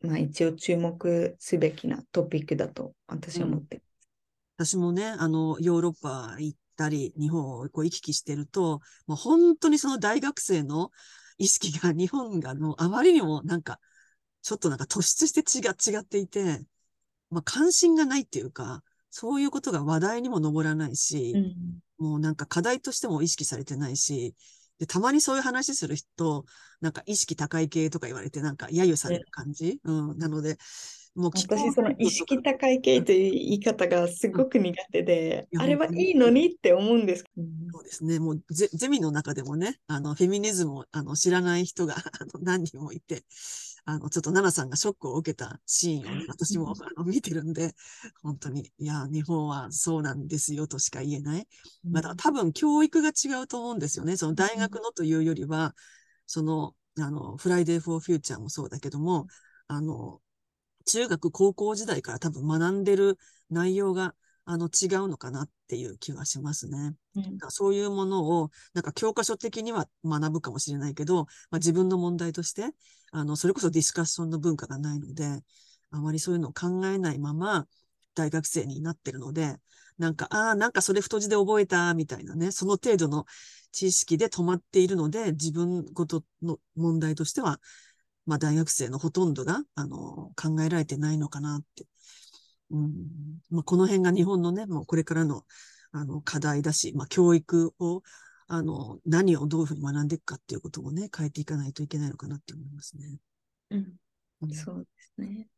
[0.00, 3.82] まあ、一応注目すべきなトピックだと私は思って
[4.56, 10.90] 私もね、あの、ヨーロッパ行ったり、日本をこう行き来してると、もう本当にその大学生の
[11.38, 13.80] 意識が日本がもうあまりにもなんか、
[14.42, 16.64] ちょっとなんか突出して違違っていて、
[17.30, 21.32] まあ関心がないっていうか、そういうことが話題にも上らないし、
[21.98, 22.06] うん。
[22.10, 24.34] もうなんか課題としても意識されてないし、
[24.78, 26.44] で、たまにそういう話する人、
[26.80, 30.58] なんか意識高い系とか言われて、なんか揶揄される感じ、うん、なので、
[31.14, 37.24] もう私、その意識高い系という言い方がすごく苦手で、うんあれはいいのにって思うんです。
[37.72, 38.18] そうですね。
[38.18, 43.24] もうゼ、ゼミの中でもね、あの、フェミニズムをあの知らない人が あの何人もいて、
[43.84, 47.74] あの、ちょっと奈々さんがショックを受けたシーンをね、私もあの見てるんで、
[48.22, 51.46] 本当に、いや、日本はそうなんですよとしか言えない。
[51.84, 54.16] まあ、だ多分教育が違うと思うんですよね。
[54.16, 55.74] その大学のというよりは、
[56.26, 59.26] その、あの、フライデーフォーフューチャーもそうだけども、
[59.68, 60.20] あの、
[60.84, 63.18] 中学、高校時代から多分学んでる
[63.50, 64.14] 内容が、
[64.44, 66.94] あの、違うのかなっていう気はしますね。
[67.16, 72.70] うんそういうものを、なんか教科書的には学ぶかもしれないけど、まあ、自分の問題として、
[73.12, 75.42] あの、それこそディスカッションの文化がないので、
[75.90, 77.66] あまりそういうのを考えないまま
[78.14, 79.56] 大学生になってるので、
[79.98, 83.26] なんか、ああ、なんかそれ太字で覚えた、みたいなね、その程度の
[83.72, 87.60] 知識で止まっているので、自分ごとの問題としては、
[88.26, 91.86] まあ大学生のほとんどが、あの、考えられてないのかなって。
[92.70, 92.92] うん。
[93.50, 95.44] まあこの辺が日本のね、もうこれからの、
[95.92, 98.02] あの、課題だし、まあ教育を、
[98.46, 103.18] あの、何をどういうふうに学んでいくかっていうこともね、変えていかないといけないのかなって思いますね。
[103.70, 103.94] うん
[104.42, 105.48] うんそうですね。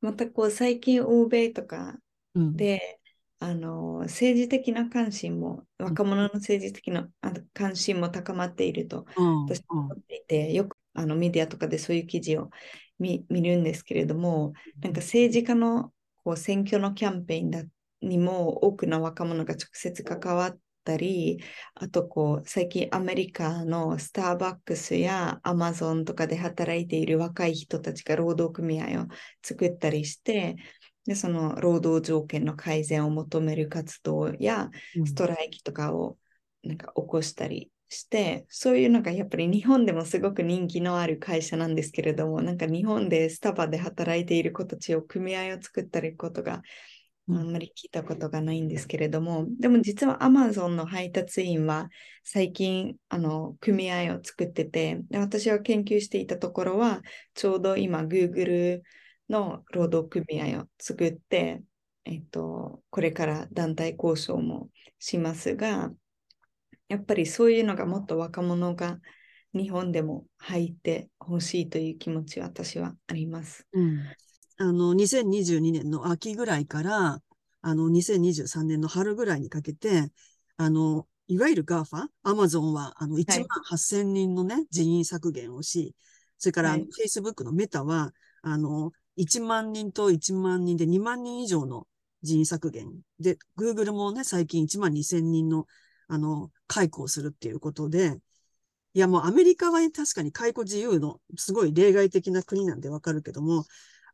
[0.00, 1.98] またこう最近欧米とか
[2.34, 3.00] うん、で、
[3.38, 12.50] あの政治的な関心も若者の政治的なあ関心も高まっているとうん、私は思っていて、よくあのメディアとかでそういう記事を
[12.98, 15.92] 見見るんですけれども、なんか政治家の
[16.24, 17.62] こう選挙のキャンペーンだ
[18.02, 21.40] にも多くの若者が直接関わったったり、
[21.74, 29.06] あとこう、最近アメリカのスターバックスやアマゾンとかで働いている若い人たちが労働組合を
[29.42, 30.56] 作ったりして、
[31.06, 34.70] で、その労働条件の改善を求める活動や
[35.04, 36.18] ストライキとかを
[36.62, 46.62] なんか起こしたりして、そういうのがやっぱり日本でもすごく人気のある会社なんですけれども、なんか日本でスタバで働いている子たちを組合を作ったりことが
[47.28, 51.90] あんまり聞いたことがないんですけれども、でも実は Amazon の配達員は
[52.22, 57.02] 最近あの組合を作っててで、私は研究していたところは、
[57.34, 58.82] ちょうど今 Google
[59.28, 61.62] の労働組合を作って、
[62.04, 64.70] えっと、これから団体交渉も
[65.00, 65.92] しますが、
[66.90, 68.98] やっぱりそういうのがもっと若者が
[69.54, 73.64] 日本でも入ってほしいという気持ちは私はあります。
[73.72, 74.00] うん、
[74.58, 77.22] あの、2022年の秋ぐらいから、
[77.62, 80.10] あの、2023年の春ぐらいにかけて、
[80.56, 85.94] あの、いわゆる GAFA、アマゾンは、あの、1万8000人のね、はい、人員削減をし、
[86.38, 88.10] それから、はい、Facebook のメタは、
[88.42, 91.86] あの、1万人と1万人で2万人以上の
[92.22, 92.90] 人員削減。
[93.20, 95.66] で、Google もね、最近1万2000人の、
[96.10, 98.18] あの、解雇をするっていうことで、
[98.94, 103.64] いや、もうアメリカは確かに解雇自由のすごい例外的な国なんでわかるけども、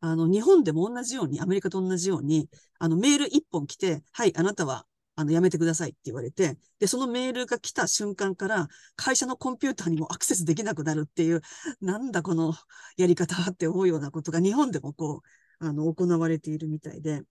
[0.00, 11.40] あの、日本でも同じように、アメリカと同じように、あの、メール一本来て、はい、あなたは、あの、やめてくださいって言われて、で、そのメールが来た瞬間から、会社のコンピューターにもアクセスできなくなるっていう、
[11.80, 12.54] なんだこの
[12.98, 15.22] やり方って思うようなことが日本でもこ
[15.60, 17.22] う、あの、行われているみたいで、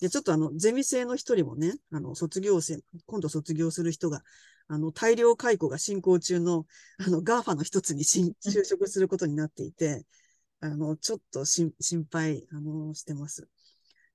[0.00, 4.22] で、ちょっとあの、ゼミ生の一人もね、あの、卒業生、今度卒業する人が、
[4.68, 6.66] あの、大量解雇が進行中の、
[6.98, 8.32] あの、GAFA の一つに就
[8.64, 10.04] 職することになっていて、
[10.60, 11.72] あの、ちょっと心
[12.10, 13.48] 配、あの、してます。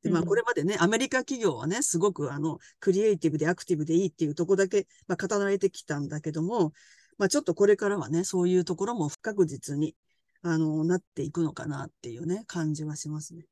[0.04, 6.74] で、まあ、これまでね、アメリカ企業はね、すごく、あの、クリエイティブでアクティブでいいっていうとこだけ、まあ、語られてきたんだけども、
[7.18, 9.96] まあ、ちょっとこれからはね、そういうところも不確実に、
[10.42, 13.46] あの、なっていくのかなっていうね、感じはしますね。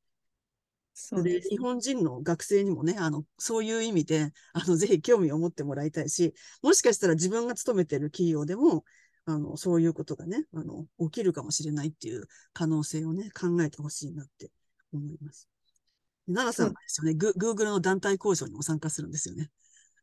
[0.93, 8.83] そうで、日本人の学生にもね、あの、そういう意味で、あの、 ぜひ興味を持ってもらいたいし、もしかしたら自分が勤めてる企業でも、
[9.25, 14.51] あの、そういうことがね、あの、起きるかもしれないっていう可能性をね、考えてほしいなって
[14.91, 15.47] 思います。
[16.27, 19.51] 奈々さんですよね、グ、Google の団体交渉にも参加するんですよね。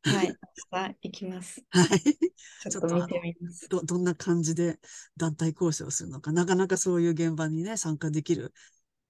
[0.02, 0.34] はい、明
[0.70, 1.62] 日行きます。
[1.70, 1.88] はい。
[2.70, 3.68] ちょっと見てみます。
[3.68, 4.78] ど、どんな感じで
[5.16, 8.52] 団体交渉するのか、なかなかそういう現場にね、参加できる。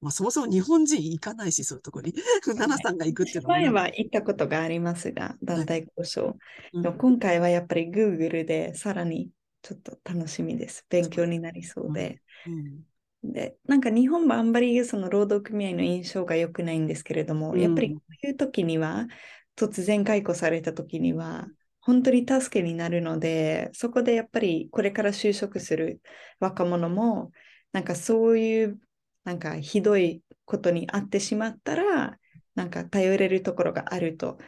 [0.01, 2.13] まあ、そもそも日本人行かないし、そういうところに。
[2.45, 6.27] 奈々さんが行くっていうのは、ね、前は行ったことがありますが、団体交渉。
[6.27, 6.37] はい
[6.75, 9.31] うん、今回はやっぱり Google でさらに
[9.63, 10.87] ちょっと楽しみです。
[10.89, 12.21] 勉強になりそうで。
[13.25, 19.09] うん、で、なんか日本もあんまりその労働組合の印象が良くないんですけれども、うん、やっぱりこういう時には、
[19.57, 21.49] 突然解雇された時には、
[21.81, 26.01] 本当に助けになるので、そこでやっぱりこれから就職する
[26.39, 27.33] 若者も、
[27.73, 28.79] なんかそういう
[29.29, 32.19] なんかひどいことにあってしまったら、
[32.55, 34.39] なんか頼れるところがあると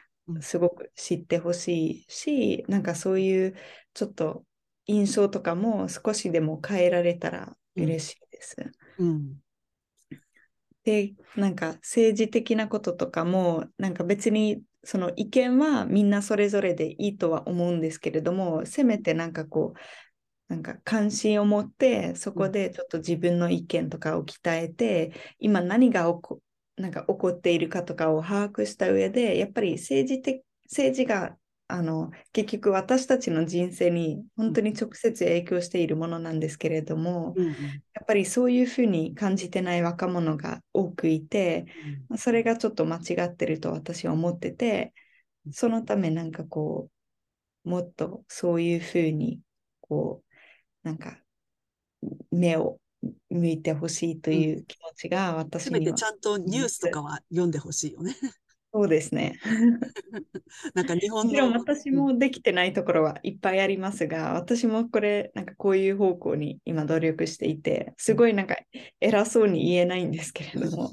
[0.40, 3.54] すごく知ってほしいし、なんかそういう
[3.92, 4.42] ちょっと
[4.86, 8.56] 印象とかも少しでも変えられたら嬉しいです。
[8.96, 9.34] うん、
[10.84, 19.78] で、なんか政治的なこととかも、なんか別にその意見はみんなそれぞれでいいとは思うんですけれども、せめてなんかこう、
[20.50, 26.40] なんか関心を持ってそこでちょっと自分の意見とかを鍛えて、今何が起こ
[26.76, 31.36] なんか起こっているかとかを把握した上でやっぱり政治的政治が
[31.68, 37.54] あの結局私たちの人生に本当に直接影響しているものなんですけれども、うんうん、や
[38.02, 41.66] っぱりそういうふうに感じてない若者が多くいて、
[42.10, 44.92] うん、それがちょっと間違ってると私は思ってて
[45.52, 46.90] そのためなんかこ
[47.64, 49.38] うもっとそういうふうに
[49.80, 50.29] こう
[50.82, 51.18] なんか
[52.30, 52.78] 目を
[53.30, 58.14] 向いてほしいという気持ちが私には、てちゃんとニュースとかは読んでほしいよね。
[58.72, 59.40] そうですね。
[60.74, 61.52] なんか日本の。
[61.52, 68.56] 私もできてないところはいっぱいありますが、私もこれ、なんかこういう方向に今努力していて、すごいなんか
[69.00, 70.92] 偉そうに言えないんですけれども、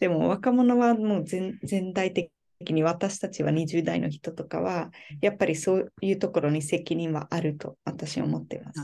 [0.00, 2.30] でも若者はもう全全体的
[2.60, 4.90] に私たちは20代の人とかは、
[5.20, 8.80] やっぱりそういうところに責任はあると私は思っています。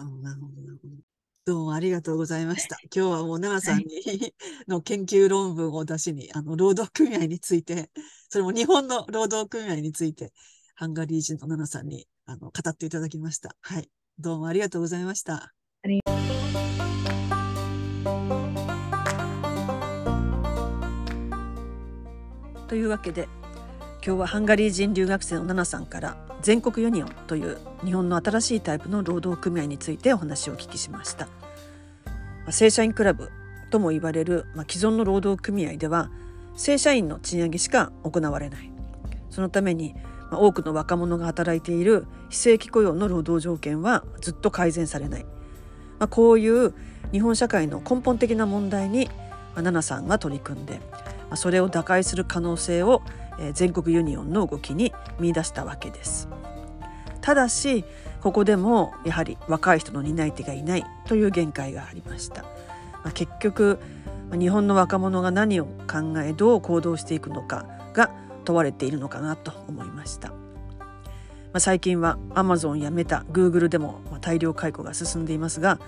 [1.44, 2.78] ど、うもありがとうございました。
[2.94, 4.34] 今日はもう奈々さんに、はい、
[4.68, 7.90] の研究論文を出しに、あの、労働組合について、
[8.30, 10.32] それも日本の労働組合について、
[10.74, 13.56] ハンガリー人の奈々さんに、あの、語っていただきました。
[13.60, 13.90] はい。
[14.18, 15.52] どうもありがとうございました。
[22.68, 23.28] というわけで、
[24.06, 31.26] 今日はハンガリー人留学生のナナさんから全国ユニオンという日本の新しいタイプの労働組合についてお話をお聞きしました。
[32.50, 33.30] 正社員クラブ
[33.70, 36.10] とも言われる、まあ、既存の労働組合では
[36.54, 38.70] 正社員の賃上げしか行われない。
[39.30, 39.94] そのために、
[40.30, 45.30] まあ、多くの若者が働いている非正規雇用の労働条件はずっと改善されない、ま
[46.00, 46.74] あ、こういう
[47.10, 49.16] 日本社会の根本的な問題に、まあ、
[49.62, 50.80] 奈々さんが取り組んで、ま
[51.30, 53.00] あ、それを打開する可能性を
[53.52, 56.28] 全国ユニオンの動きに見出したわけです。
[57.20, 57.84] ただし
[58.20, 62.42] ここでもやはり若い人の担い手がいないという限界がありました。
[62.42, 63.78] まあ、結局
[64.32, 68.10] 日本の若者が何を考えどう行動していくのかが
[68.44, 70.28] 問われているのかなと思いました。
[70.28, 70.36] ま
[71.58, 75.78] あ、最近はアマゾンやメタ、グーグルでも大量解雇が進んでいますが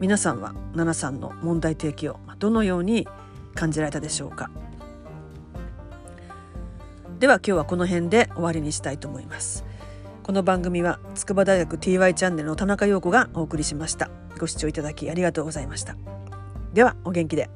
[0.00, 3.06] 皆さんは奈々さんの問題提起をどのように
[3.54, 4.50] 感じられたでしょうか？
[7.24, 9.64] では今日はこの辺で終わりにしたいと思います。
[10.22, 14.10] この番組は筑波大学 TY チャンネルの田中陽子がお送りしました。
[14.38, 15.96] ご視聴いただきありがとうございました。
[16.74, 17.48] ではお元気で。